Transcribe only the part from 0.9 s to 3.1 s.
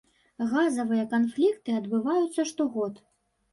канфлікты адбываюцца штогод.